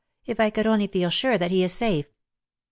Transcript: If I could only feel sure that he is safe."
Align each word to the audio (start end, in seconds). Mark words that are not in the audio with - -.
If 0.25 0.39
I 0.39 0.49
could 0.49 0.65
only 0.65 0.87
feel 0.87 1.11
sure 1.11 1.37
that 1.37 1.51
he 1.51 1.63
is 1.63 1.73
safe." 1.73 2.07